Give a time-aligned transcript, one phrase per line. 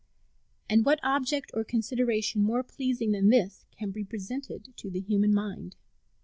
[0.67, 5.31] And what object or consideration more pleasing than this can be presented to the human
[5.31, 5.75] mind?